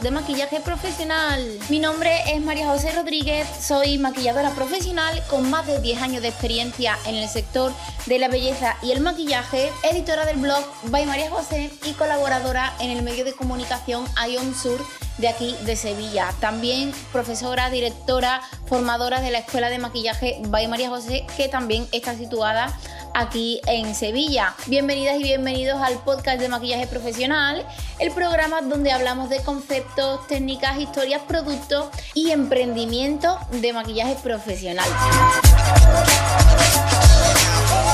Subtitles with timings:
[0.00, 1.40] de maquillaje profesional.
[1.68, 6.28] Mi nombre es María José Rodríguez, soy maquilladora profesional con más de 10 años de
[6.28, 7.72] experiencia en el sector
[8.06, 12.90] de la belleza y el maquillaje, editora del blog By María José y colaboradora en
[12.90, 14.84] el medio de comunicación Ion Sur
[15.18, 16.34] de aquí de Sevilla.
[16.40, 22.14] También profesora, directora, formadora de la Escuela de Maquillaje By María José, que también está
[22.16, 22.76] situada
[23.14, 24.54] aquí en Sevilla.
[24.66, 27.64] Bienvenidas y bienvenidos al podcast de maquillaje profesional,
[28.00, 34.88] el programa donde hablamos de conceptos, técnicas, historias, productos y emprendimiento de maquillaje profesional.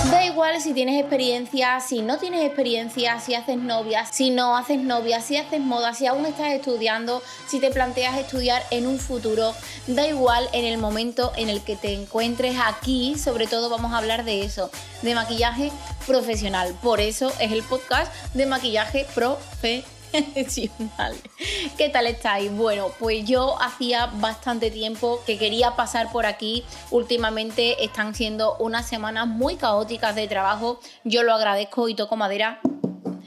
[0.08, 4.78] Da igual si tienes experiencia, si no tienes experiencia, si haces novia, si no haces
[4.78, 9.54] novia, si haces moda, si aún estás estudiando, si te planteas estudiar en un futuro,
[9.86, 13.98] da igual en el momento en el que te encuentres aquí, sobre todo vamos a
[13.98, 14.70] hablar de eso,
[15.02, 15.70] de maquillaje
[16.06, 16.74] profesional.
[16.82, 19.99] Por eso es el podcast de maquillaje profesional
[21.78, 22.52] ¿Qué tal estáis?
[22.52, 26.64] Bueno, pues yo hacía bastante tiempo que quería pasar por aquí.
[26.90, 30.80] Últimamente están siendo unas semanas muy caóticas de trabajo.
[31.04, 32.60] Yo lo agradezco y toco madera.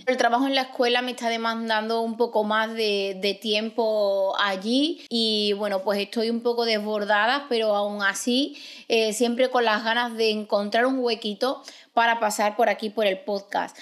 [0.05, 5.53] El trabajo en la escuela me está demandando un poco más de, tiempo allí y
[5.53, 8.57] bueno, pues estoy un poco desbordada, pero aún así
[8.89, 13.19] eh, siempre con las ganas de encontrar un huequito para pasar por aquí por el
[13.19, 13.77] podcast.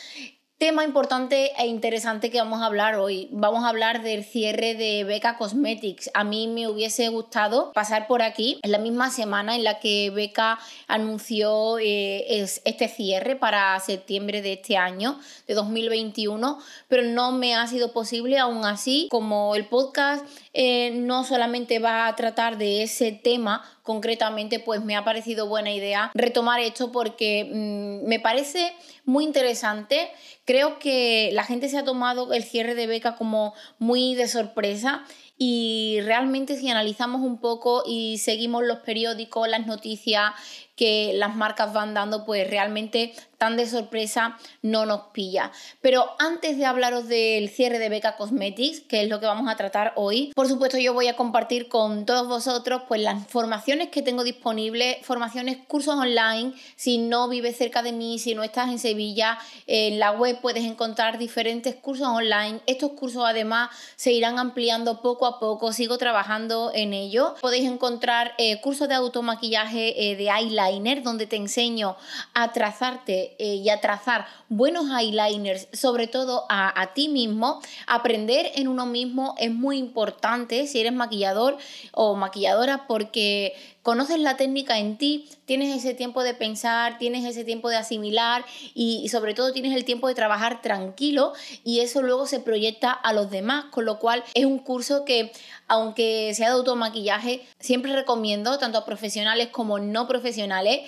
[0.61, 3.27] Tema importante e interesante que vamos a hablar hoy.
[3.31, 6.11] Vamos a hablar del cierre de Beca Cosmetics.
[6.13, 10.11] A mí me hubiese gustado pasar por aquí en la misma semana en la que
[10.11, 17.55] Beca anunció eh, este cierre para septiembre de este año, de 2021, pero no me
[17.55, 18.37] ha sido posible.
[18.37, 20.23] Aún así, como el podcast
[20.53, 25.71] eh, no solamente va a tratar de ese tema concretamente, pues me ha parecido buena
[25.71, 28.73] idea retomar esto porque mm, me parece
[29.05, 30.09] muy interesante.
[30.45, 35.03] Creo que la gente se ha tomado el cierre de beca como muy de sorpresa
[35.43, 40.33] y realmente si analizamos un poco y seguimos los periódicos, las noticias
[40.75, 45.51] que las marcas van dando, pues realmente tan de sorpresa no nos pilla.
[45.81, 49.55] Pero antes de hablaros del cierre de Beca Cosmetics, que es lo que vamos a
[49.55, 54.01] tratar hoy, por supuesto yo voy a compartir con todos vosotros pues las formaciones que
[54.01, 58.79] tengo disponibles, formaciones, cursos online, si no vives cerca de mí, si no estás en
[58.79, 59.37] Sevilla,
[59.67, 62.61] en la web puedes encontrar diferentes cursos online.
[62.65, 67.35] Estos cursos además se irán ampliando poco a poco, sigo trabajando en ello.
[67.41, 71.95] Podéis encontrar eh, cursos de automaquillaje eh, de eyeliner donde te enseño
[72.33, 78.51] a trazarte eh, y a trazar buenos eyeliners, sobre todo a, a ti mismo, aprender
[78.55, 81.57] en uno mismo es muy importante si eres maquillador
[81.91, 87.43] o maquilladora porque conoces la técnica en ti, tienes ese tiempo de pensar, tienes ese
[87.43, 91.33] tiempo de asimilar y, sobre todo tienes el tiempo de trabajar tranquilo
[91.63, 95.20] y eso luego se proyecta a los demás, con lo cual es un curso que
[95.67, 100.81] aunque sea de automaquillaje, siempre recomiendo tanto a profesionales como no profesionales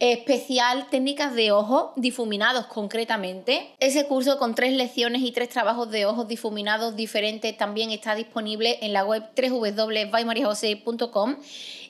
[0.00, 3.74] especial técnicas de ojos difuminados concretamente.
[3.80, 8.78] Ese curso con tres lecciones y tres trabajos de ojos difuminados diferentes también está disponible
[8.82, 11.36] en la web www.baymariajose.com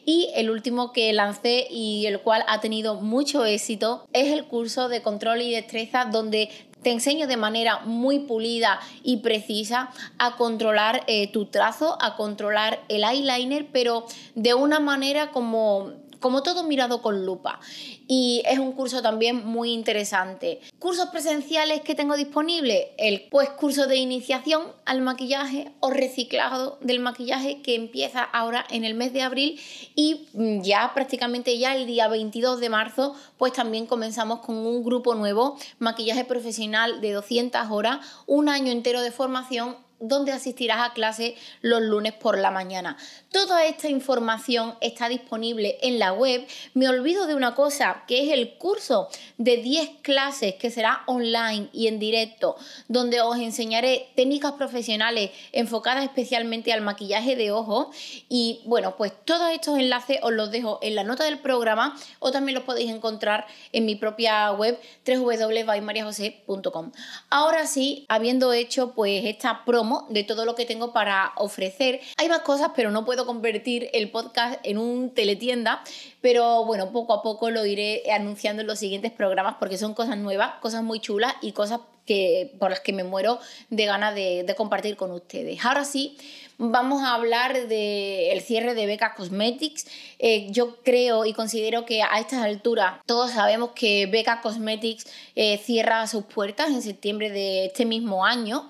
[0.09, 4.89] y el último que lancé y el cual ha tenido mucho éxito es el curso
[4.89, 6.49] de control y destreza donde
[6.83, 12.81] te enseño de manera muy pulida y precisa a controlar eh, tu trazo, a controlar
[12.89, 17.61] el eyeliner, pero de una manera como como todo mirado con lupa.
[18.07, 20.61] Y es un curso también muy interesante.
[20.79, 27.01] Cursos presenciales que tengo disponibles, el pues curso de iniciación al maquillaje o reciclado del
[27.01, 29.61] maquillaje que empieza ahora en el mes de abril
[29.95, 34.83] y mm, ya prácticamente ya el día 22 de marzo pues también comenzamos con un
[34.85, 40.93] grupo nuevo, maquillaje profesional de 200 horas, un año entero de formación donde asistirás a
[40.93, 42.97] clase los lunes por la mañana.
[43.33, 46.47] Toda esta información está disponible en la web.
[46.75, 51.69] Me olvido de una cosa, que es el curso de 10 clases que será online
[51.73, 52.57] y en directo,
[52.89, 57.89] donde os enseñaré técnicas profesionales enfocadas especialmente al maquillaje de ojos.
[58.29, 62.31] Y bueno, pues todos estos enlaces os los dejo en la nota del programa o
[62.31, 66.93] también los podéis encontrar en mi propia web www.mariajose.com.
[67.31, 69.65] Ahora sí, habiendo hecho pues esta
[70.09, 72.01] de todo lo que tengo para ofrecer.
[72.17, 75.83] Hay más cosas, pero no puedo convertir el podcast en un teletienda,
[76.21, 80.17] pero bueno, poco a poco lo iré anunciando en los siguientes programas porque son cosas
[80.17, 83.39] nuevas, cosas muy chulas y cosas que, por las que me muero
[83.69, 85.63] de ganas de, de compartir con ustedes.
[85.65, 86.17] Ahora sí,
[86.57, 89.87] vamos a hablar del cierre de Beca Cosmetics.
[90.19, 95.07] Eh, yo creo y considero que a estas alturas todos sabemos que Beca Cosmetics
[95.37, 98.69] eh, cierra sus puertas en septiembre de este mismo año.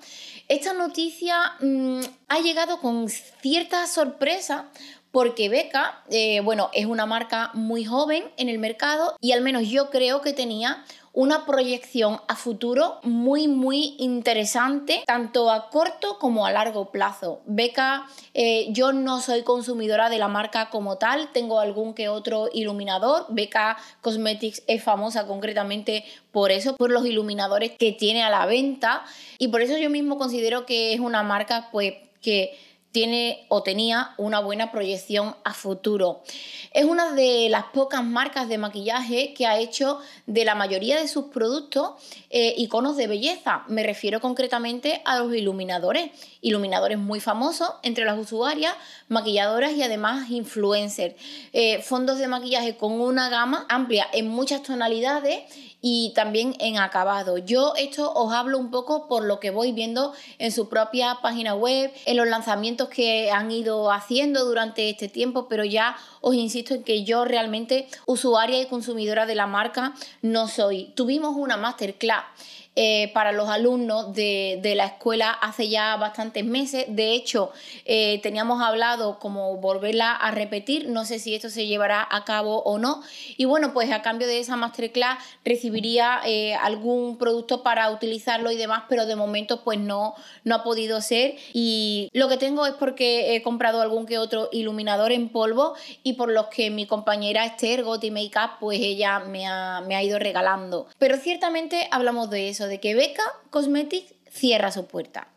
[0.49, 4.65] Esta noticia mm, ha llegado con cierta sorpresa
[5.11, 9.69] porque Beca, eh, bueno, es una marca muy joven en el mercado y al menos
[9.69, 10.83] yo creo que tenía
[11.13, 17.41] una proyección a futuro muy, muy interesante, tanto a corto como a largo plazo.
[17.45, 22.49] Beca, eh, yo no soy consumidora de la marca como tal, tengo algún que otro
[22.53, 23.25] iluminador.
[23.29, 29.03] Beca Cosmetics es famosa concretamente por eso, por los iluminadores que tiene a la venta
[29.37, 32.57] y por eso yo mismo considero que es una marca pues que
[32.91, 36.23] tiene o tenía una buena proyección a futuro.
[36.71, 41.07] Es una de las pocas marcas de maquillaje que ha hecho de la mayoría de
[41.07, 41.91] sus productos
[42.29, 43.63] eh, iconos de belleza.
[43.67, 46.11] Me refiero concretamente a los iluminadores.
[46.41, 48.73] Iluminadores muy famosos entre las usuarias,
[49.07, 51.15] maquilladoras y además influencers.
[51.53, 55.43] Eh, fondos de maquillaje con una gama amplia en muchas tonalidades
[55.81, 57.37] y también en acabado.
[57.37, 61.55] Yo esto os hablo un poco por lo que voy viendo en su propia página
[61.55, 66.73] web, en los lanzamientos que han ido haciendo durante este tiempo, pero ya os insisto
[66.73, 70.91] en que yo realmente usuaria y consumidora de la marca no soy.
[70.95, 72.25] Tuvimos una masterclass
[72.75, 76.85] eh, para los alumnos de, la escuela hace ya bastantes meses.
[76.87, 77.51] De hecho,
[77.85, 80.87] eh, teníamos hablado como volverla a repetir.
[80.87, 83.01] No sé si esto se llevará a cabo o no.
[83.35, 88.55] Y bueno, pues a cambio de esa masterclass recibiría eh, algún producto para utilizarlo y
[88.55, 91.35] demás, pero de momento pues no, no ha podido ser.
[91.53, 95.73] Y lo que tengo es porque he comprado algún que otro iluminador en polvo
[96.03, 100.03] y por los que mi compañera Esther Gotti Makeup pues ella me ha, me ha
[100.03, 100.87] ido regalando.
[100.97, 105.27] Pero ciertamente hablamos de eso de que Beca Cosmetics cierra su puerta.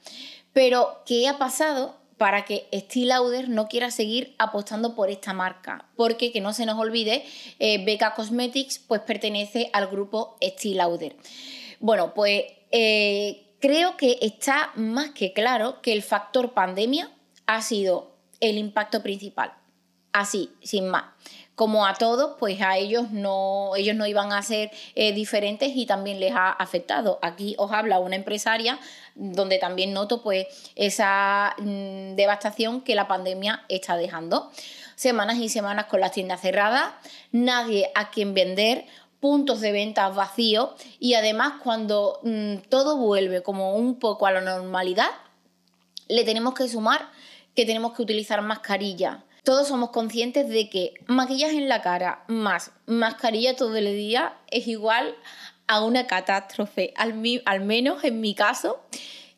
[0.53, 5.87] Pero, ¿qué ha pasado para que Steel Lauder no quiera seguir apostando por esta marca?
[5.97, 7.25] Porque, que no se nos olvide,
[7.59, 11.17] eh, Beca Cosmetics pues, pertenece al grupo Steel Lauder.
[11.81, 17.11] Bueno, pues eh, creo que está más que claro que el factor pandemia
[17.47, 19.53] ha sido el impacto principal.
[20.13, 21.05] Así, sin más
[21.55, 25.87] como a todos, pues a ellos no, ellos no iban a ser eh, diferentes y
[25.87, 27.19] también les ha afectado.
[27.23, 28.79] Aquí os habla una empresaria
[29.15, 34.51] donde también noto pues esa mm, devastación que la pandemia está dejando.
[34.97, 36.95] Semanas y semanas con las tiendas cerradas,
[37.33, 38.87] nadie a quien vender,
[39.21, 44.41] puntos de venta vacíos y además cuando mm, todo vuelve como un poco a la
[44.41, 45.11] normalidad,
[46.09, 47.11] le tenemos que sumar
[47.55, 52.71] que tenemos que utilizar mascarilla todos somos conscientes de que maquillaje en la cara más
[52.87, 55.15] mascarilla todo el día es igual
[55.67, 58.81] a una catástrofe, al, menos en mi caso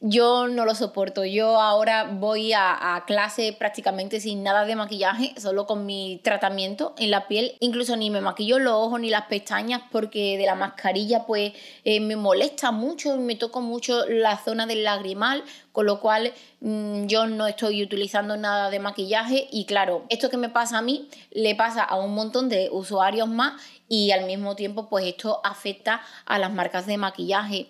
[0.07, 1.25] yo no lo soporto.
[1.25, 7.11] Yo ahora voy a, clase prácticamente sin nada de maquillaje, solo con mi tratamiento en
[7.11, 7.57] la piel.
[7.61, 11.55] Incluso ni me maquillo los ojos ni las pestañas porque de la mascarilla pues
[11.85, 15.43] eh, me molesta mucho, me toco mucho la zona del lagrimal,
[15.75, 20.37] con lo cual mm, yo no estoy utilizando nada de maquillaje y claro, esto que
[20.37, 24.55] me pasa a mí le pasa a un montón de usuarios más y al mismo
[24.55, 27.67] tiempo pues esto afecta a las marcas de maquillaje.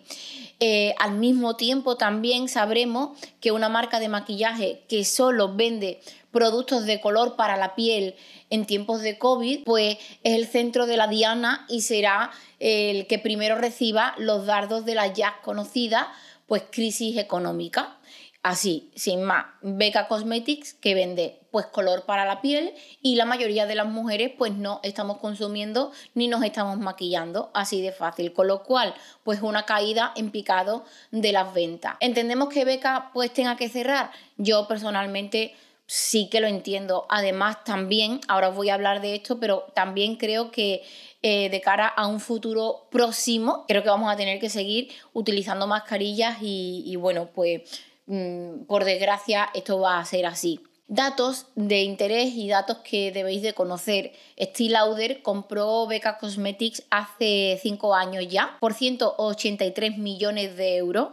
[0.60, 6.84] Eh, al mismo tiempo también sabremos que una marca de maquillaje que solo vende productos
[6.84, 8.16] de color para la piel
[8.50, 13.19] en tiempos de COVID, pues es el centro de la diana y será el que
[13.19, 16.12] primero reciba los dardos de la ya conocida
[16.46, 17.98] pues crisis económica.
[18.43, 23.65] Así, sin más, Beca Cosmetics que vende pues color para la piel y la mayoría
[23.65, 28.48] de las mujeres pues no estamos consumiendo ni nos estamos maquillando, así de fácil, con
[28.48, 31.96] lo cual pues una caída en picado de las ventas.
[32.01, 34.10] ¿Entendemos que Beca pues tenga que cerrar?
[34.36, 35.55] Yo personalmente
[35.86, 37.06] sí que lo entiendo.
[37.08, 40.82] Además también, ahora os voy a hablar de esto, pero también creo que
[41.24, 45.66] eh, de cara a un futuro próximo, creo que vamos a tener que seguir utilizando
[45.66, 47.62] mascarillas y, y bueno, pues
[48.06, 50.60] Mm, por desgracia, esto va a ser así.
[50.86, 54.12] Datos de interés y datos que debéis de conocer.
[54.38, 61.12] Steve Lauder compró Beca Cosmetics hace 5 años ya por 183 millones de euros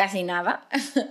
[0.00, 0.66] casi nada.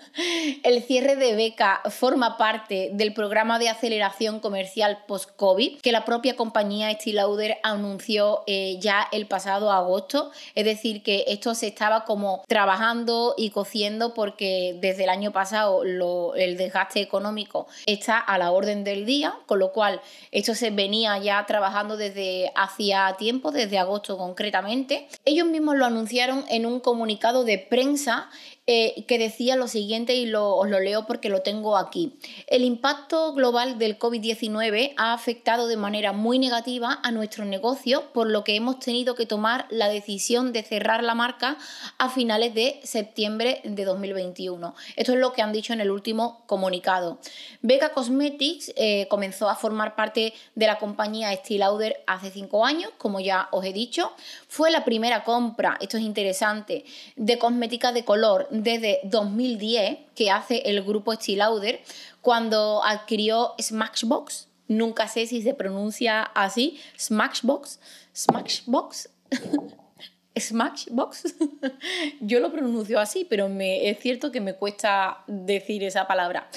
[0.63, 6.35] El cierre de beca forma parte del programa de aceleración comercial post-COVID que la propia
[6.35, 10.31] compañía Lauder anunció eh, ya el pasado agosto.
[10.55, 15.83] Es decir, que esto se estaba como trabajando y cociendo porque desde el año pasado
[15.83, 21.15] el desgaste económico está a la orden del día, con lo cual esto se venía
[21.19, 25.07] ya trabajando desde hacía tiempo, desde agosto concretamente.
[25.25, 28.31] Ellos mismos lo anunciaron en un comunicado de prensa
[28.67, 32.19] eh, que decía lo siguiente y os lo leo porque lo tengo aquí.
[32.47, 38.29] El impacto global del COVID-19 ha afectado de manera muy negativa a nuestros negocios, por
[38.29, 41.57] lo que hemos tenido que tomar la decisión de cerrar la marca
[41.97, 44.75] a finales de septiembre de 2021.
[44.95, 47.19] Esto es lo que han dicho en el último comunicado.
[47.61, 52.91] Vega Cosmetics eh, comenzó a formar parte de la compañía Estee Lauder hace cinco años,
[52.97, 54.13] como ya os he dicho.
[54.47, 56.85] Fue la primera compra, esto es interesante,
[57.15, 61.81] de cosmética de color desde 2010 que hace el grupo Lauder
[62.21, 64.47] cuando adquirió Smashbox.
[64.67, 67.79] Nunca sé si se pronuncia así, Smashbox,
[68.15, 69.09] Smashbox.
[70.37, 71.35] Smashbox.
[72.21, 76.49] Yo lo pronuncio así, pero me, es cierto que me cuesta decir esa palabra.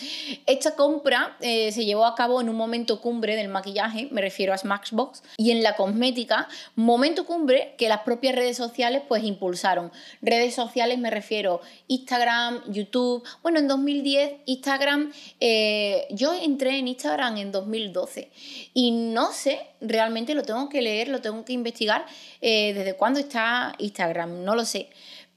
[0.46, 4.52] Esta compra eh, se llevó a cabo en un momento cumbre del maquillaje, me refiero
[4.52, 9.90] a Smashbox, y en la cosmética, momento cumbre que las propias redes sociales pues impulsaron.
[10.20, 13.24] Redes sociales me refiero Instagram, YouTube.
[13.42, 18.30] Bueno, en 2010 Instagram, eh, yo entré en Instagram en 2012
[18.74, 22.06] y no sé, realmente lo tengo que leer, lo tengo que investigar
[22.40, 24.88] eh, desde cuándo está Instagram, no lo sé.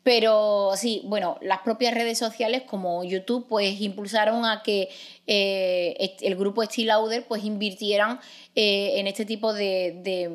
[0.03, 4.89] Pero sí, bueno, las propias redes sociales como YouTube pues impulsaron a que
[5.27, 8.19] eh, el grupo Steel Lauder pues invirtieran
[8.55, 10.29] eh, en este tipo de,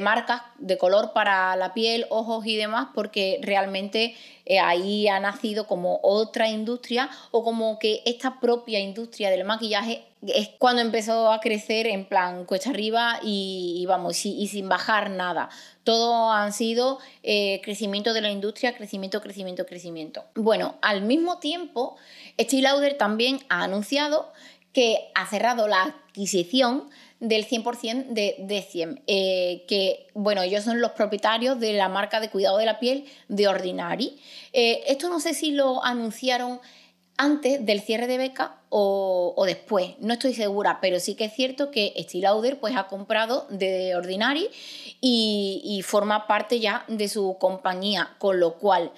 [0.00, 4.14] marcas de color para la piel, ojos y demás, porque realmente
[4.62, 10.48] ahí ha nacido como otra industria o como que esta propia industria del maquillaje es
[10.58, 15.48] cuando empezó a crecer en plan cuesta arriba y, vamos, y, sin bajar nada.
[15.84, 20.24] Todo han sido eh, crecimiento de la industria, crecimiento, crecimiento, crecimiento.
[20.34, 21.96] Bueno, al mismo tiempo,
[22.40, 24.25] Steve Lauder también ha anunciado
[24.72, 26.90] que ha cerrado la adquisición
[27.20, 32.28] del 100% de Deciem, eh, que bueno, ellos son los propietarios de la marca de
[32.28, 34.18] cuidado de la piel de Ordinary.
[34.52, 36.60] Eh, esto no sé si lo anunciaron
[37.18, 41.70] antes del cierre de beca o, después, no estoy segura, pero sí que es cierto
[41.70, 44.50] que Steve Lauder pues, ha comprado de Ordinary
[45.00, 48.92] y, forma parte ya de su compañía, con lo cual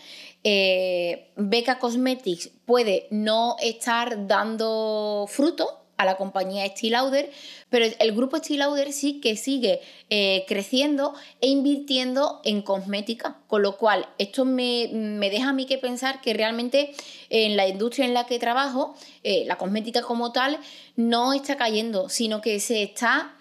[0.44, 7.30] eh, Beca Cosmetics puede no estar dando fruto a la compañía Steel Lauder,
[7.70, 9.80] pero el grupo Steel Lauder sí que sigue
[10.10, 14.88] eh, creciendo e invirtiendo en cosmética, con lo cual esto me,
[15.28, 16.94] deja a mí que pensar que realmente
[17.30, 20.60] en la industria en la que trabajo, eh, la cosmética como tal
[20.94, 23.34] no está cayendo, sino que se está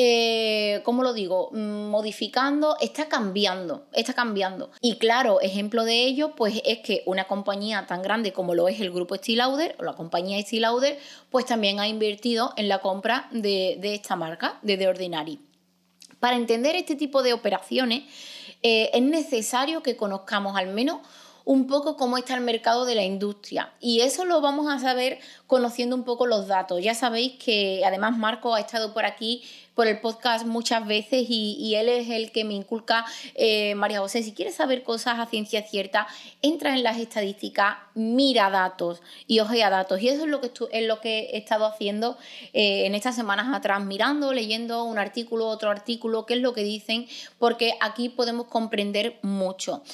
[0.00, 1.50] eh, ¿cómo lo digo?
[1.50, 4.70] Mm, modificando, está cambiando, está cambiando.
[4.80, 8.80] Y claro, ejemplo de ello, pues es que una compañía tan grande como lo es
[8.80, 11.00] el grupo Steel Lauder o la compañía Steel Lauder,
[11.30, 15.40] pues también ha invertido en la compra de, esta marca, de The Ordinary.
[16.20, 18.04] Para entender este tipo de operaciones,
[18.62, 21.00] eh, es necesario que conozcamos al menos
[21.48, 23.72] un poco cómo está el mercado de la industria.
[23.80, 26.82] Y eso lo vamos a saber conociendo un poco los datos.
[26.82, 29.42] Ya sabéis que además Marco ha estado por aquí
[29.78, 33.04] por el podcast muchas veces y, él es el que me inculca,
[33.36, 36.08] eh, María José, si quieres saber cosas a ciencia cierta,
[36.42, 40.02] entra en las estadísticas, mira datos y ojea datos.
[40.02, 42.18] Y eso es lo que, es lo que he estado haciendo
[42.54, 46.64] eh, en estas semanas atrás, mirando, leyendo un artículo, otro artículo, qué es lo que
[46.64, 47.06] dicen,
[47.38, 49.84] porque aquí podemos comprender mucho.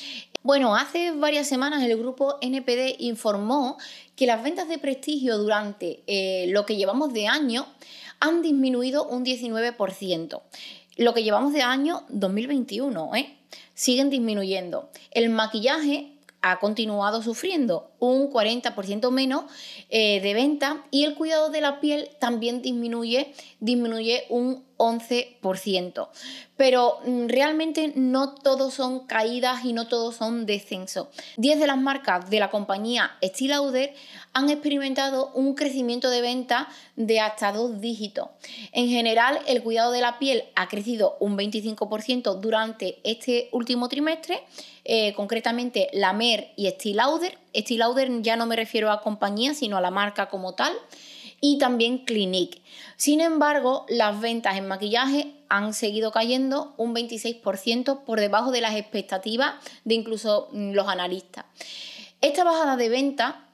[0.42, 3.76] Bueno, hace varias semanas el grupo NPD informó
[4.16, 7.66] que las ventas de prestigio durante eh, lo que llevamos de año
[8.20, 10.42] han disminuido un 19%.
[10.96, 13.36] Lo que llevamos de año 2021, ¿eh?
[13.74, 14.90] Siguen disminuyendo.
[15.10, 16.13] El maquillaje
[16.44, 19.44] ha continuado sufriendo un 40% menos
[19.88, 26.08] eh, de venta y el cuidado de la piel también disminuye, disminuye un 11%.
[26.56, 31.08] Pero mm, realmente no todos son caídas y no todos son descensos.
[31.38, 33.94] 10 de las marcas de la compañía Lauder
[34.34, 38.28] han experimentado un crecimiento de venta de hasta dos dígitos.
[38.72, 44.42] En general, el cuidado de la piel ha crecido un 25% durante este último trimestre,
[44.84, 47.38] eh, concretamente la Mer y Estee Lauder.
[47.52, 50.72] Estee Lauder ya no me refiero a compañía, sino a la marca como tal
[51.40, 52.62] y también Clinique.
[52.96, 58.74] Sin embargo, las ventas en maquillaje han seguido cayendo un 26% por debajo de las
[58.76, 61.44] expectativas de incluso mm, los analistas.
[62.22, 63.46] Esta bajada de venta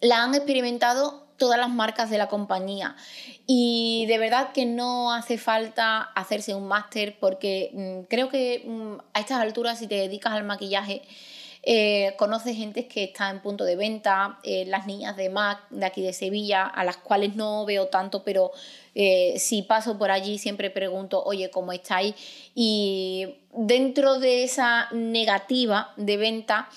[0.00, 2.96] la han experimentado todas las marcas de la compañía
[3.46, 8.94] y de verdad que no hace falta hacerse un máster porque mm, creo que mm,
[9.14, 11.02] a estas alturas si te dedicas al maquillaje
[11.62, 15.84] eh, conoce gente que está en punto de venta, eh, las niñas de MAC de
[15.84, 18.52] aquí de Sevilla, a las cuales no veo tanto, pero
[18.94, 22.14] eh, si paso por allí siempre pregunto, oye, ¿cómo estáis?
[22.54, 26.68] Y dentro de esa negativa de venta,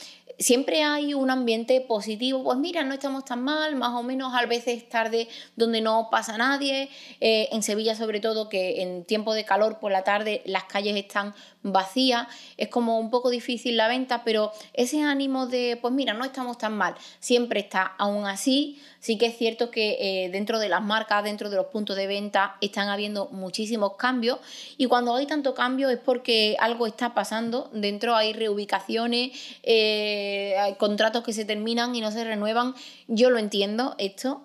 [0.41, 4.45] siempre hay un ambiente positivo, pues mira, no estamos tan mal, más o menos a
[4.45, 9.45] veces tarde donde no pasa nadie, eh, en Sevilla sobre todo que en tiempo de
[9.45, 11.33] calor por la tarde las calles están
[11.63, 12.27] vacías,
[12.57, 16.57] es como un poco difícil la venta, pero ese ánimo de, pues mira, no estamos
[16.57, 20.81] tan mal, siempre está, aún así, sí que es cierto que eh, dentro de las
[20.81, 24.39] marcas, dentro de los puntos de venta, están habiendo muchísimos cambios
[24.77, 29.31] y cuando hay tanto cambio es porque algo está pasando, dentro hay reubicaciones,
[29.63, 32.75] eh, hay contratos que se terminan y no se renuevan,
[33.07, 34.43] yo lo entiendo esto,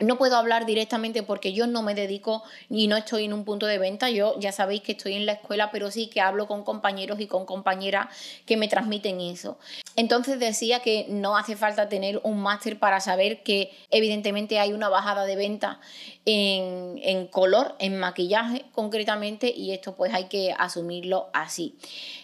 [0.00, 3.66] no puedo hablar directamente porque yo no me dedico y no estoy en un punto
[3.66, 4.10] de venta.
[4.10, 7.26] Yo ya sabéis que estoy en la escuela, pero sí que hablo con compañeros y
[7.26, 8.08] con compañeras
[8.46, 9.58] que me transmiten eso.
[9.96, 14.88] Entonces decía que no hace falta tener un máster para saber que evidentemente hay una
[14.88, 15.80] bajada de venta
[16.24, 21.74] en, color, en maquillaje concretamente, y esto pues hay que asumirlo así.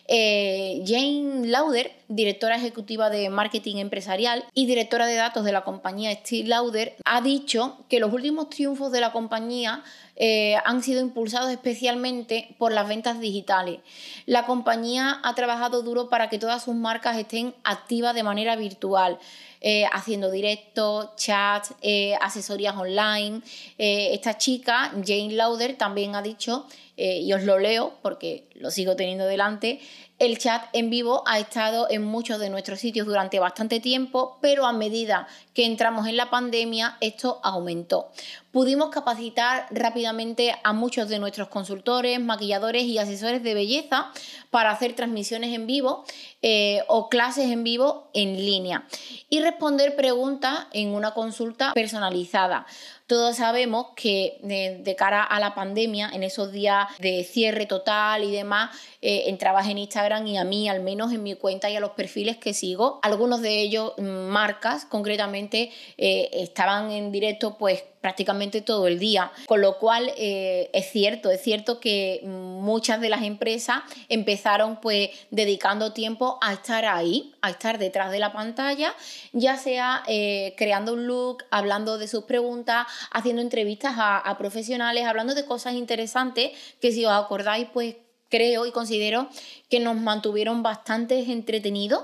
[0.06, 6.12] Eh, Jane Lauder, directora ejecutiva de marketing empresarial y directora de datos de la compañía
[6.12, 9.82] Steve Lauder, ha dicho que los últimos triunfos de la compañía
[10.16, 13.80] eh, han sido impulsados especialmente por las ventas digitales.
[14.26, 19.18] La compañía ha trabajado duro para que todas sus marcas estén activas de manera virtual.
[19.66, 23.40] Eh, haciendo directos, chats, eh, asesorías online.
[23.78, 26.66] esta chica, Jane Lauder, también ha dicho,
[26.96, 29.80] y os lo leo porque lo sigo teniendo delante,
[30.24, 34.66] el chat en vivo ha estado en muchos de nuestros sitios durante bastante tiempo, pero
[34.66, 38.10] a medida que entramos en la pandemia esto aumentó.
[38.54, 44.12] Pudimos capacitar rápidamente a muchos de nuestros consultores, maquilladores y asesores de belleza
[44.50, 46.04] para hacer transmisiones en vivo
[46.40, 48.86] eh, o clases en vivo en línea
[49.28, 52.64] y responder preguntas en una consulta personalizada.
[53.08, 58.30] Todos sabemos que de, cara a la pandemia, en esos días de cierre total y
[58.30, 58.70] demás,
[59.02, 61.90] eh, entrabas en Instagram y a mí, al menos en mi cuenta y a los
[61.90, 68.60] perfiles que sigo, algunos de ellos, mm, marcas concretamente, eh, estaban en directo pues prácticamente
[68.60, 69.32] todo el día.
[69.46, 73.78] Con lo cual eh, es cierto, es cierto que muchas de las empresas
[74.10, 78.94] empezaron pues dedicando tiempo a estar ahí, a estar detrás de la pantalla,
[79.32, 85.34] ya sea eh, creando un look, hablando de sus preguntas, haciendo entrevistas a, profesionales, hablando
[85.34, 86.50] de cosas interesantes
[86.82, 87.96] que si os acordáis pues
[88.28, 89.30] creo y considero
[89.70, 92.02] que nos mantuvieron bastante entretenidos.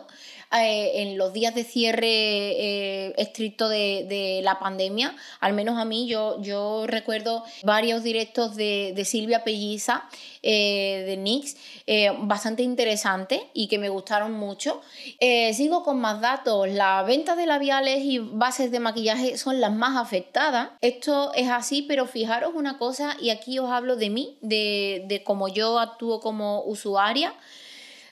[0.53, 6.09] Eh, en los días de cierre eh, estricto de, la pandemia, al menos a mí,
[6.09, 10.05] yo, yo recuerdo varios directos de, Silvia Pelliza,
[10.43, 11.57] eh, de Nix,
[12.23, 14.81] bastante interesantes y que me gustaron mucho.
[15.53, 16.69] sigo con más datos.
[16.69, 20.71] Las ventas de labiales y bases de maquillaje son las más afectadas.
[20.81, 25.23] Esto es así, pero fijaros una cosa, y aquí os hablo de mí, de, de
[25.23, 27.35] cómo yo actúo como usuaria.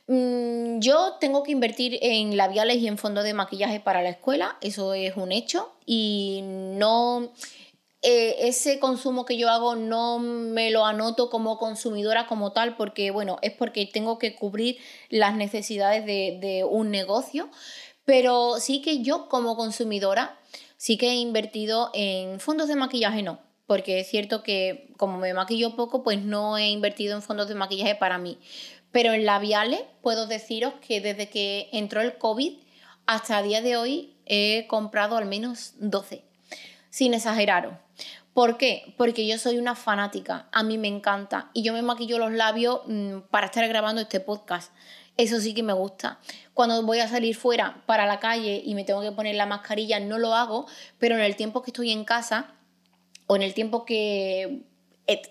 [0.08, 4.56] Mm, yo tengo que invertir en labiales y en fondos de maquillaje para la escuela,
[4.62, 7.30] eso es un hecho, y no...
[8.00, 13.10] Eh, ese consumo que yo hago no me lo anoto como consumidora como tal porque
[13.10, 14.78] bueno es porque tengo que cubrir
[15.10, 17.50] las necesidades de, de un negocio
[18.04, 20.38] pero sí que yo como consumidora
[20.76, 25.34] sí que he invertido en fondos de maquillaje no porque es cierto que como me
[25.34, 28.38] maquillo poco pues no he invertido en fondos de maquillaje para mí
[28.92, 32.58] pero en labiales puedo deciros que desde que entró el COVID
[33.06, 36.22] hasta el día de hoy he comprado al menos 12,
[36.90, 37.74] sin exageraros.
[38.34, 38.94] ¿Por qué?
[38.96, 42.82] Porque yo soy una fanática, a mí me encanta y yo me maquillo los labios
[42.86, 44.72] mm, para estar grabando este podcast.
[45.16, 46.20] Eso sí que me gusta.
[46.54, 49.98] Cuando voy a salir fuera para la calle y me tengo que poner la mascarilla,
[49.98, 50.66] no lo hago,
[50.98, 52.54] pero en el tiempo que estoy en casa
[53.26, 54.62] o en el tiempo que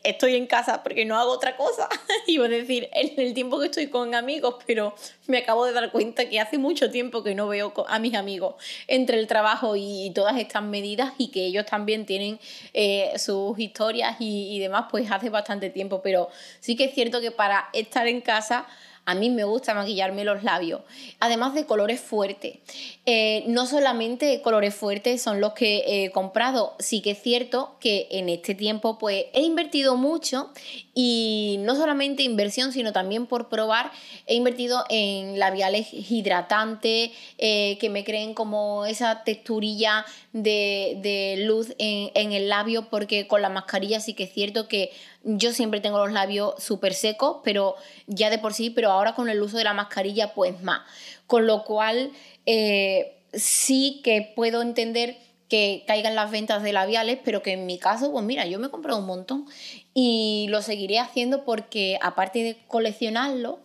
[0.03, 1.87] estoy en casa porque no hago otra cosa.
[2.27, 4.95] Iba a decir, en el tiempo que estoy con amigos, pero
[5.27, 8.55] me acabo de dar cuenta que hace mucho tiempo que no veo a mis amigos
[8.87, 12.39] entre el trabajo y todas estas medidas y que ellos también tienen
[12.73, 16.01] eh, sus historias y, y demás, pues hace bastante tiempo.
[16.01, 18.65] Pero sí que es cierto que para estar en casa
[19.08, 20.82] a mí me gusta maquillarme los labios,
[21.22, 22.58] además de colores fuertes.
[23.06, 28.10] Eh, no solamente colores fuertes son los que he comprado, sí que es cierto que
[28.12, 30.52] en este tiempo pues he invertido mucho
[30.99, 33.91] y no solamente inversión, sino también por probar,
[34.25, 42.10] he invertido en labiales hidratantes eh, que me creen como esa texturilla de, luz en,
[42.15, 44.89] en el labio, porque con la mascarilla sí que es cierto que
[45.23, 47.75] yo siempre tengo los labios súper secos, pero
[48.07, 50.81] ya de por sí, pero ahora con el uso de la mascarilla, pues más.
[51.27, 52.10] Con lo cual,
[52.47, 55.17] eh, sí que puedo entender
[55.49, 58.67] que caigan las ventas de labiales, pero que en mi caso, pues mira, yo me
[58.67, 59.45] he comprado un montón
[59.93, 63.60] y lo seguiré haciendo porque aparte de coleccionarlo,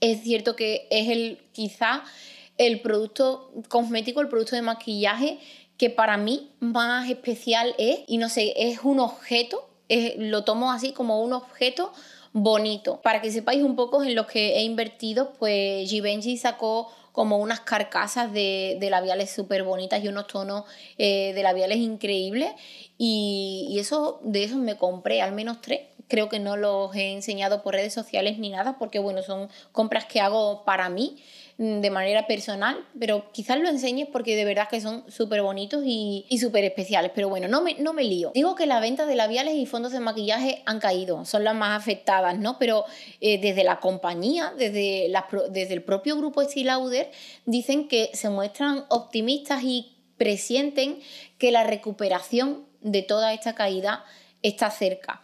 [0.00, 2.02] es cierto que es el quizá
[2.56, 5.38] el producto cosmético, el producto de maquillaje
[5.76, 9.68] que para mí más especial es, y no sé, es un objeto,
[10.16, 11.92] lo tomo así como un objeto
[12.32, 13.00] bonito.
[13.00, 17.58] Para que sepáis un poco en lo que he invertido, pues Givenchy sacó como unas
[17.58, 20.66] carcasas de, labiales súper bonitas y unos tonos
[20.98, 22.52] eh, de labiales increíbles.
[22.96, 25.80] Y, eso, de esos me compré al menos tres.
[26.06, 30.04] Creo que no los he enseñado por redes sociales ni nada, porque bueno, son compras
[30.04, 31.20] que hago para mí.
[31.60, 35.82] Mm, de manera personal, pero quizás lo enseñes porque de verdad que son súper bonitos
[35.84, 37.10] y, y súper especiales.
[37.12, 38.30] Pero bueno, no me, no me lío.
[38.32, 41.76] Digo que la venta de labiales y fondos de maquillaje han caído, son las más
[41.76, 42.60] afectadas, ¿no?
[42.60, 42.84] Pero
[43.20, 45.12] eh, desde la compañía, desde,
[45.50, 47.10] desde el propio grupo Lauder,
[47.44, 51.00] dicen que se muestran optimistas y presienten
[51.38, 54.04] que la recuperación de toda esta caída
[54.42, 55.20] está cerca.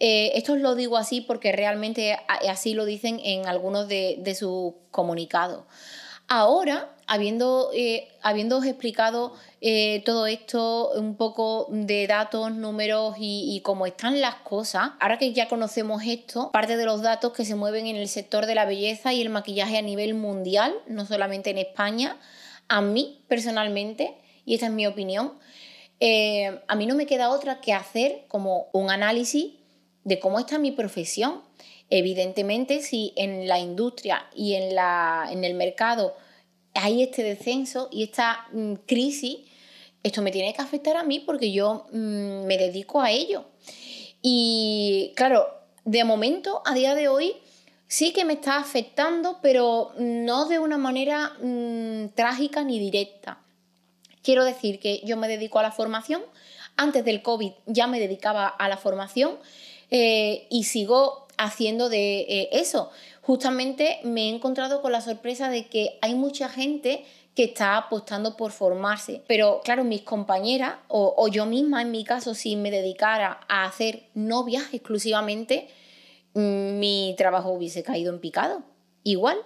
[0.00, 2.16] Eh, esto os lo digo así porque realmente
[2.48, 5.64] así lo dicen en algunos de, sus comunicados.
[6.28, 8.08] Ahora, habiendo, eh,
[8.66, 15.18] explicado eh, todo esto, un poco de datos, números y, cómo están las cosas, ahora
[15.18, 18.54] que ya conocemos esto, parte de los datos que se mueven en el sector de
[18.54, 22.18] la belleza y el maquillaje a nivel mundial, no solamente en España,
[22.68, 25.32] a mí personalmente, y esta es mi opinión,
[26.00, 29.54] a mí no me queda otra que hacer como un análisis
[30.04, 31.42] de cómo está mi profesión.
[31.90, 36.14] Evidentemente, si en la industria y en, la, en el mercado
[36.74, 39.38] hay este descenso y esta mm, crisis,
[40.02, 43.44] esto me tiene que afectar a mí porque yo mm, me dedico a ello.
[44.22, 45.46] Y claro,
[45.84, 47.34] de momento, a día de hoy,
[47.86, 53.42] sí que me está afectando, pero no de una manera mm, trágica ni directa.
[54.28, 56.20] Quiero decir que yo me dedico a la formación.
[56.76, 59.38] Antes del COVID ya me dedicaba a la formación
[59.90, 62.90] eh, y sigo haciendo de eh, eso.
[63.22, 68.36] Justamente me he encontrado con la sorpresa de que hay mucha gente que está apostando
[68.36, 69.22] por formarse.
[69.26, 74.02] Pero claro, mis compañeras o, yo misma en mi caso, si me dedicara a hacer
[74.12, 75.68] novias exclusivamente,
[76.34, 78.62] mm, mi trabajo hubiese caído en picado.
[79.04, 79.38] Igual.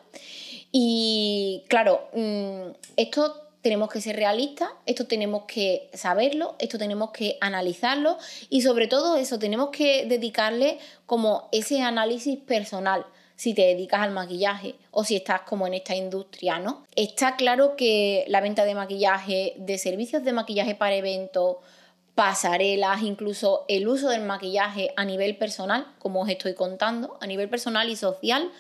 [0.73, 7.39] Y claro, mm, esto tenemos que ser realistas, esto tenemos que saberlo, esto tenemos que
[7.41, 8.19] analizarlo
[8.51, 14.11] y sobre todo eso, tenemos que dedicarle como ese análisis personal si te dedicas al
[14.11, 16.85] maquillaje o si estás como en esta industria, ¿no?
[16.95, 21.57] Está claro que la venta de maquillaje, de servicios de maquillaje para eventos,
[22.15, 27.49] pasarelas, incluso el uso del maquillaje a nivel personal, como os estoy contando, a nivel
[27.49, 28.51] personal y social,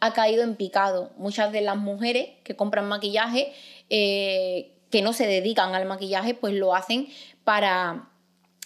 [0.00, 1.10] ha caído en picado.
[1.16, 3.52] Muchas de las mujeres que compran maquillaje
[3.90, 7.08] eh, que no se dedican al maquillaje, pues lo hacen
[7.44, 8.10] para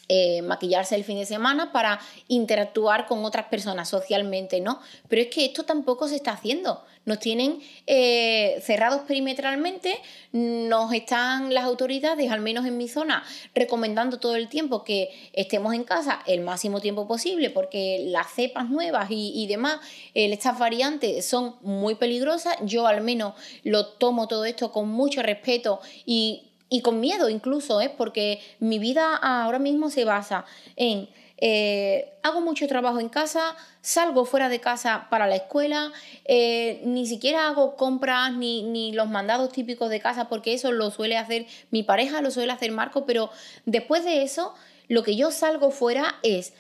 [0.09, 4.81] eh, maquillarse el fin de semana, para interactuar con otras personas socialmente, ¿no?
[5.09, 9.99] Pero es que esto tampoco se está haciendo nos tienen eh, cerrados perimetralmente,
[10.33, 15.73] nos están las autoridades, al menos en mi zona, recomendando todo el tiempo que estemos
[15.75, 19.81] en casa el máximo tiempo posible, porque las cepas nuevas y, demás,
[20.14, 22.57] estas variantes son muy peligrosas.
[22.62, 23.33] Yo al menos
[23.64, 26.48] lo tomo todo esto con mucho respeto y,
[26.83, 27.93] con miedo incluso, ¿eh?
[27.97, 30.45] porque mi vida ahora mismo se basa
[30.77, 31.09] en
[31.41, 35.93] eh, hago mucho trabajo en casa, salgo fuera de casa para la escuela,
[36.25, 40.91] eh, ni siquiera hago compras ni, ni, los mandados típicos de casa porque eso lo
[40.91, 43.31] suele hacer mi pareja, lo suele hacer Marco, pero
[43.67, 44.53] después de eso,
[44.89, 46.53] lo que yo salgo fuera es...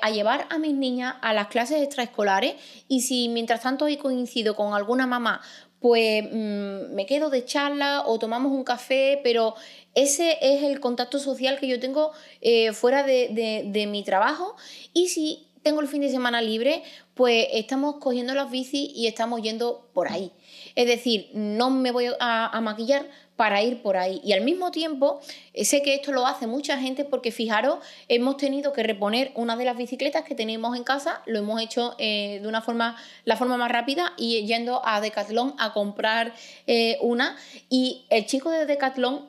[0.00, 2.54] A llevar a mis niñas a las clases extraescolares
[2.88, 5.42] y si mientras tanto ahí coincido con alguna mamá
[5.80, 9.54] pues mm, me quedo de charla o tomamos un café, pero
[9.94, 14.56] ese es el contacto social que yo tengo eh, fuera de, mi trabajo
[14.92, 16.82] y si tengo el fin de semana libre,
[17.14, 20.32] pues estamos cogiendo las bicis y estamos yendo por ahí.
[20.74, 23.06] Es decir, no me voy a maquillar,
[23.38, 24.20] para ir por ahí.
[24.24, 25.20] Y al mismo tiempo,
[25.54, 29.54] eh, sé que esto lo hace mucha gente porque fijaros, hemos tenido que reponer una
[29.56, 33.36] de las bicicletas que teníamos en casa, lo hemos hecho eh, de una forma, la
[33.36, 36.34] forma más rápida y yendo a Decathlon a comprar
[36.66, 37.36] eh, una.
[37.70, 39.28] Y el chico de Decathlon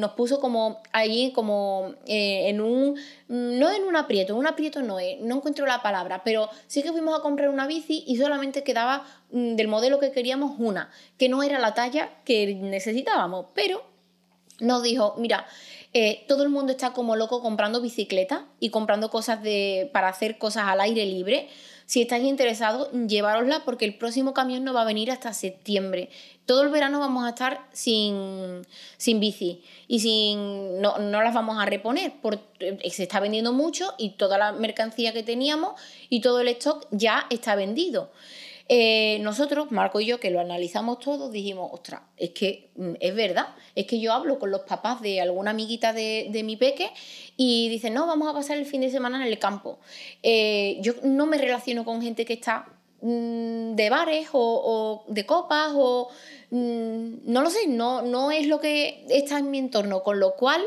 [0.00, 5.20] nos puso como allí, como en un, no en un aprieto, un aprieto no es,
[5.20, 9.06] no encuentro la palabra, pero sí que fuimos a comprar una bici y solamente quedaba
[9.30, 13.84] mm, del modelo que queríamos una, que no era la talla que necesitábamos pero
[14.60, 15.46] nos dijo, mira,
[15.92, 20.38] eh, todo el mundo está como loco comprando bicicletas y comprando cosas de, para hacer
[20.38, 21.48] cosas al aire libre.
[21.86, 26.08] Si estáis interesados, llevárosla porque el próximo camión no va a venir hasta septiembre.
[26.46, 28.62] Todo el verano vamos a estar sin,
[28.96, 32.14] sin bici y sin, no, no las vamos a reponer.
[32.22, 36.86] porque se está vendiendo mucho y toda la mercancía que teníamos y todo el stock
[36.90, 38.10] ya está vendido.
[38.68, 43.14] Eh, nosotros, Marco y yo, que lo analizamos todos, dijimos, ostras, es que mm, es
[43.14, 46.90] verdad, es que yo hablo con los papás de alguna amiguita de, mi peque
[47.36, 49.78] y dicen, no, vamos a pasar el fin de semana en el campo.
[50.22, 52.66] Eh, yo no me relaciono con gente que está
[53.02, 56.08] mm, de bares o, de copas o
[56.50, 60.36] mm, no lo sé, no, no es lo que está en mi entorno, con lo
[60.36, 60.62] cual,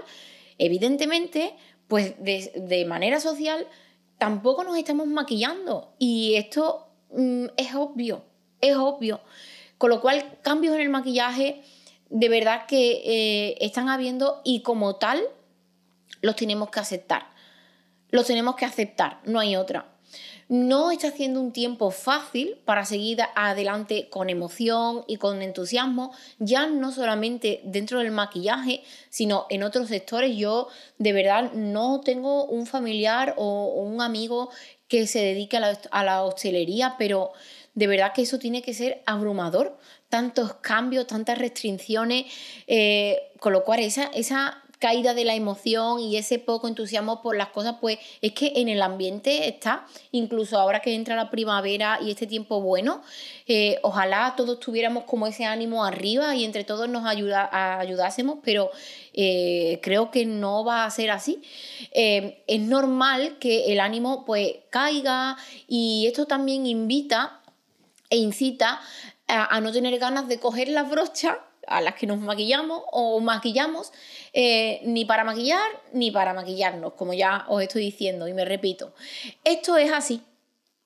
[0.60, 1.56] evidentemente,
[1.88, 3.66] pues de manera social
[4.18, 8.24] tampoco nos estamos maquillando y esto es obvio,
[8.62, 9.22] es obvio.
[9.78, 11.64] Con lo cual, cambios en el maquillaje
[12.10, 15.22] de verdad que eh, están habiendo y como tal
[16.22, 17.28] los tenemos que aceptar.
[18.10, 19.86] Los tenemos que aceptar, no hay otra.
[20.50, 26.68] No está haciendo un tiempo fácil para seguir adelante con emoción y con entusiasmo, ya
[26.68, 30.38] no solamente dentro del maquillaje, sino en otros sectores.
[30.38, 34.50] Yo de verdad no tengo un familiar o un amigo
[34.88, 37.32] que se dedique a la, hostelería, pero
[37.76, 39.78] de verdad que eso tiene que ser abrumador,
[40.10, 42.26] tantos cambios, tantas restricciones,
[42.68, 47.36] eh, con lo cual esa, esa caída de la emoción y ese poco entusiasmo por
[47.36, 52.00] las cosas, pues es que en el ambiente está, incluso ahora que entra la primavera
[52.02, 53.02] y este tiempo bueno,
[53.48, 58.70] eh, ojalá todos tuviéramos como ese ánimo arriba y entre todos nos ayudásemos, pero
[59.14, 61.42] eh, creo que no va a ser así.
[61.92, 65.38] Eh, es normal que el ánimo pues caiga
[65.68, 67.42] y esto también invita
[68.10, 68.80] e incita
[69.28, 73.20] a, a no tener ganas de coger las brochas a las que nos maquillamos o
[73.20, 73.92] maquillamos,
[74.34, 78.94] eh, ni para maquillar ni para maquillarnos, como ya os estoy diciendo y me repito.
[79.44, 80.22] Esto es así,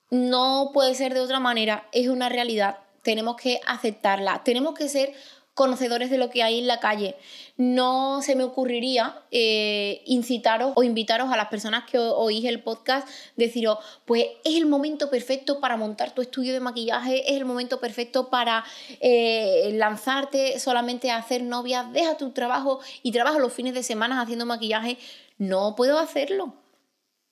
[0.09, 5.13] no puede ser de otra manera, es una realidad, tenemos que aceptarla, tenemos que ser
[5.61, 7.15] conocedores de lo que hay en la calle.
[7.55, 13.07] No se me ocurriría eh, incitaros o invitaros a las personas que oís el podcast,
[13.35, 17.79] deciros, pues es el momento perfecto para montar tu estudio de maquillaje, es el momento
[17.79, 18.63] perfecto para
[19.01, 24.19] eh, lanzarte solamente a hacer novias, deja tu trabajo y trabaja los fines de semana
[24.19, 24.97] haciendo maquillaje.
[25.37, 26.55] No puedo hacerlo,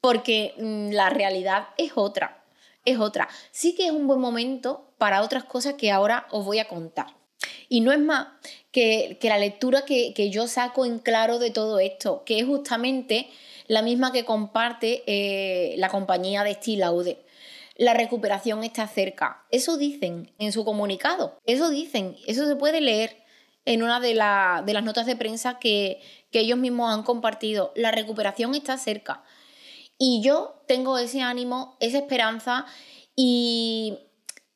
[0.02, 2.44] porque mm, la realidad es otra,
[2.86, 3.28] es otra.
[3.50, 7.19] Sí que es un buen momento para otras cosas que ahora os voy a contar.
[7.70, 8.28] Y no es más
[8.72, 13.28] que, la lectura que, yo saco en claro de todo esto, que es justamente
[13.68, 17.20] la misma que comparte eh, la compañía de Steve Laude.
[17.76, 19.46] La recuperación está cerca.
[19.52, 21.38] Eso dicen en su comunicado.
[21.46, 22.18] Eso dicen.
[22.28, 23.16] Eso se puede leer
[23.66, 26.02] en una de, de las notas de prensa que,
[26.32, 27.72] que ellos mismos han compartido.
[27.76, 29.24] La recuperación está cerca.
[29.98, 32.66] Y yo tengo ese ánimo, esa esperanza
[33.16, 34.00] y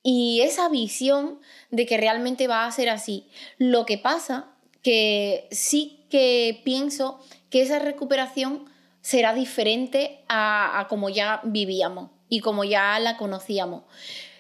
[0.04, 1.40] y esa visión
[1.72, 3.26] de que realmente va a ser así.
[3.58, 4.48] Lo que pasa
[4.82, 8.66] que sí que pienso que esa recuperación
[9.02, 13.84] será diferente a, como ya vivíamos y como ya la conocíamos.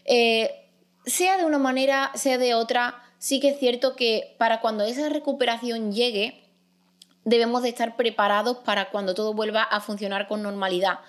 [0.06, 0.52] Eh,
[1.06, 5.10] sea de una manera, sea de otra, sí que es cierto que para cuando esa
[5.10, 6.43] recuperación llegue,
[7.26, 11.00] debemos de estar preparados para cuando todo vuelva a funcionar con normalidad.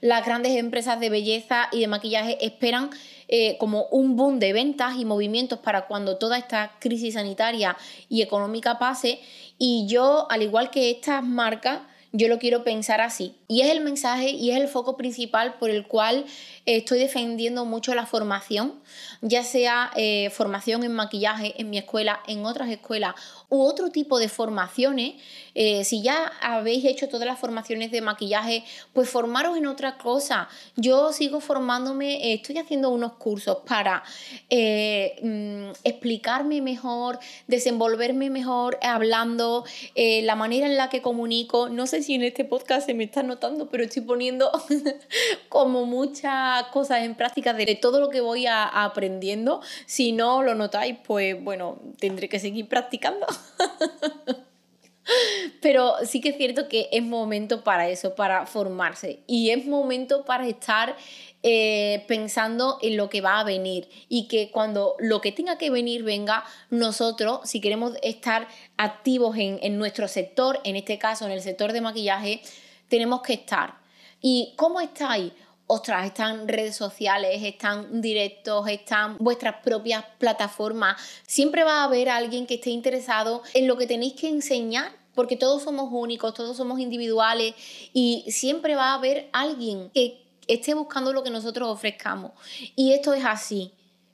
[0.00, 2.90] Las grandes empresas de belleza y de maquillaje esperan
[3.28, 7.76] eh, como un boom de ventas y movimientos para cuando toda esta crisis sanitaria
[8.08, 9.20] y económica pase.
[9.58, 11.80] Y yo, al igual que estas marcas,
[12.12, 13.36] yo lo quiero pensar así.
[13.46, 16.24] Y es el mensaje y es el foco principal por el cual
[16.66, 18.74] estoy defendiendo mucho la formación,
[19.22, 23.14] ya sea eh, formación en maquillaje en mi escuela, en otras escuelas
[23.48, 25.14] u otro tipo de formaciones.
[25.54, 30.48] Eh, si ya habéis hecho todas las formaciones de maquillaje, pues formaros en otra cosa.
[30.76, 34.02] Yo sigo formándome, estoy haciendo unos cursos para
[34.48, 39.64] eh, mm, explicarme mejor, desenvolverme mejor hablando,
[39.96, 41.68] la manera en la que comunico.
[41.68, 44.50] No sé si en este podcast se me está notando, pero estoy poniendo
[45.48, 49.60] como mucha cosas en práctica de todo lo que voy aprendiendo.
[49.86, 53.26] Si no lo notáis, pues bueno, tendré que seguir practicando.
[55.60, 59.20] Pero sí que es cierto que es momento para eso, para formarse.
[59.26, 60.96] Y es momento para estar
[61.42, 63.88] eh, pensando en lo que va a venir.
[64.08, 69.58] Y que cuando lo que tenga que venir venga, nosotros, si queremos estar activos en,
[69.62, 72.42] en nuestro sector, en este caso en el sector de maquillaje,
[72.88, 73.78] tenemos que estar.
[74.20, 75.32] ¿Y cómo estáis?
[75.72, 81.00] ostras, están redes sociales, están directos, están vuestras propias plataformas.
[81.28, 85.36] Siempre va a haber alguien que esté interesado en lo que tenéis que enseñar porque
[85.36, 87.54] todos somos únicos, todos somos individuales
[87.92, 92.32] y siempre va a haber alguien que esté buscando lo que nosotros ofrezcamos.
[92.76, 93.72] Y esto es así.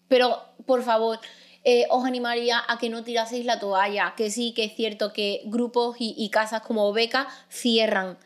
[0.08, 1.18] Pero, por favor,
[1.64, 5.42] eh, os animaría a que no tiraseis la toalla, que sí, que es cierto que
[5.46, 8.18] grupos y, y casas como Beca cierran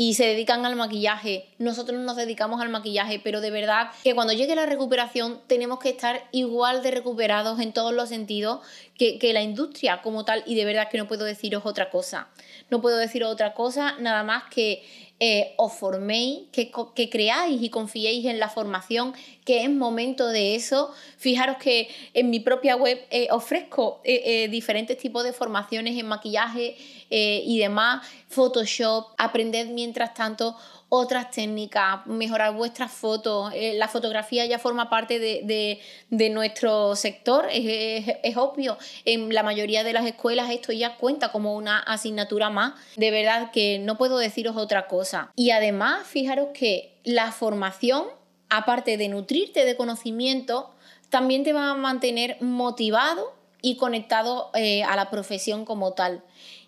[0.00, 4.32] y se dedican al maquillaje, nosotros nos dedicamos al maquillaje, pero de verdad que cuando
[4.32, 8.60] llegue la recuperación tenemos que estar igual de recuperados en todos los sentidos
[8.96, 12.28] que, que la industria como tal y de verdad que no puedo deciros otra cosa.
[12.70, 14.82] No puedo deciros otra cosa nada más que
[15.20, 20.54] eh, os forméis, que, que, creáis y confiéis en la formación, que es momento de
[20.54, 20.92] eso.
[21.16, 26.76] Fijaros que en mi propia web eh, ofrezco eh, diferentes tipos de formaciones en maquillaje
[27.10, 30.54] y demás, Photoshop, aprended mientras tanto
[30.90, 33.52] otras técnicas, mejorar vuestras fotos.
[33.54, 38.78] Eh, la fotografía ya forma parte de, nuestro sector, es, obvio.
[39.04, 42.74] En la mayoría de las escuelas esto ya cuenta como una asignatura más.
[42.96, 45.30] De verdad que no puedo deciros otra cosa.
[45.36, 48.04] Y además, fijaros que la formación,
[48.48, 50.70] aparte de nutrirte de conocimiento,
[51.10, 56.22] también te va a mantener motivado y conectado eh, a la profesión como tal.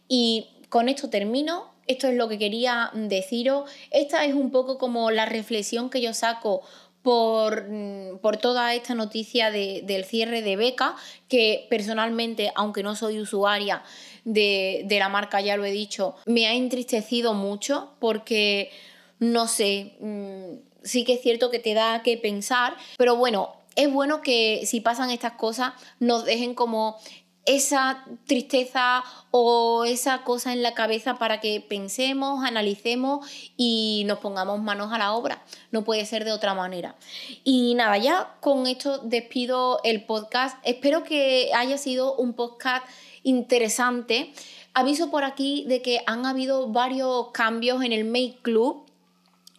[0.09, 3.69] Y con esto termino esto es lo que quería deciros.
[3.91, 6.63] Esta es un poco como la reflexión que yo saco
[7.03, 10.97] por, mm, por, toda esta noticia del cierre de beca,
[11.29, 13.83] que personalmente, aunque no soy usuaria
[14.25, 18.71] de, la marca, ya lo he dicho, me ha entristecido mucho porque,
[19.19, 23.91] no sé, mm, sí que es cierto que te da que pensar, pero bueno, es
[23.91, 26.99] bueno que si pasan estas cosas nos dejen como
[27.47, 33.27] esa tristeza o esa cosa en la cabeza para que pensemos, analicemos
[33.57, 35.43] y nos pongamos manos a la obra.
[35.71, 36.97] No puede ser de otra manera.
[37.45, 40.59] Y nada, ya con esto despido el podcast.
[40.65, 42.87] Espero que haya sido un podcast
[43.23, 44.33] interesante.
[44.75, 48.90] Aviso por aquí de que han habido varios cambios en el Make Club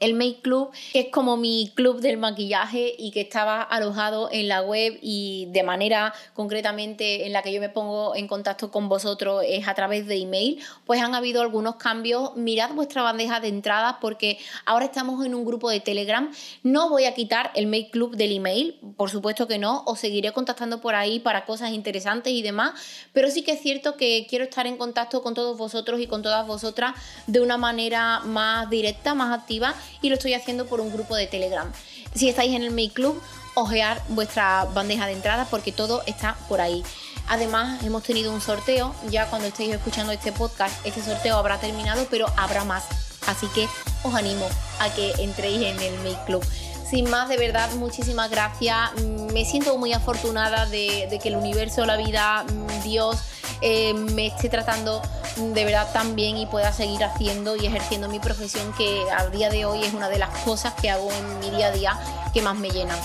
[0.02, 4.48] el Make Club, que es como mi club del maquillaje y que estaba alojado en
[4.48, 8.90] la web y de manera concretamente en la que yo me pongo en contacto con
[8.90, 12.36] vosotros es a través de email, pues han habido algunos cambios.
[12.36, 16.32] Mirad vuestra bandeja de entrada porque ahora estamos en un grupo de Telegram.
[16.64, 20.32] No voy a quitar el Make Club del email, por supuesto que no, os seguiré
[20.32, 22.74] contactando por ahí para cosas interesantes y demás,
[23.14, 26.24] pero sí que es cierto que quiero estar en contacto con todos vosotros y con
[26.24, 26.96] todas vosotras
[27.28, 31.27] de una manera más directa, más activa y lo estoy haciendo por un grupo de
[31.27, 31.71] Telegram.
[32.15, 33.21] Si estáis en el Make Club,
[33.56, 36.84] ojear vuestra bandeja de entrada porque todo está por ahí.
[37.27, 42.06] Además, hemos tenido un sorteo, ya cuando estéis escuchando este podcast, este sorteo habrá terminado,
[42.10, 42.84] pero habrá más.
[43.27, 43.67] Así que
[44.04, 44.47] os animo
[44.80, 46.45] a que entréis en el Make Club.
[46.89, 48.91] Sin más, de verdad, muchísimas gracias.
[49.32, 52.45] Me siento muy afortunada de, de que el universo, la vida,
[52.84, 53.17] Dios,
[53.62, 55.02] eh, me esté tratando
[55.38, 59.50] de verdad tan bien y pueda seguir haciendo y ejerciendo mi profesión que al día
[59.50, 62.00] de hoy es una de las cosas que hago en mi día a día
[62.34, 62.97] que más me llenan.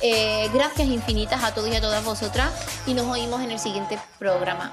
[0.00, 2.50] Eh, gracias infinitas a todos y a todas vosotras
[2.86, 4.72] y nos oímos en el siguiente programa.